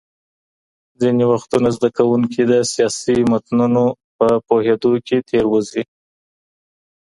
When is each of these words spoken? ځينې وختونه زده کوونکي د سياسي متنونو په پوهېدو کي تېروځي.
ځينې 0.99 1.25
وختونه 1.31 1.67
زده 1.77 1.89
کوونکي 1.97 2.41
د 2.45 2.53
سياسي 2.73 3.17
متنونو 3.31 3.85
په 4.17 4.27
پوهېدو 4.47 4.91
کي 5.07 5.17
تېروځي. 5.29 5.83